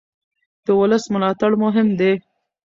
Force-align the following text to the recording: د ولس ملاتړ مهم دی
د 0.65 0.67
ولس 0.79 1.03
ملاتړ 1.13 1.51
مهم 1.63 1.87
دی 1.99 2.13